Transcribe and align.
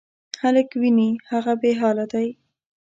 هلک 0.41 0.69
وینې، 0.81 1.09
هغه 1.31 1.53
بېحاله 1.61 2.05
دی. 2.13 2.27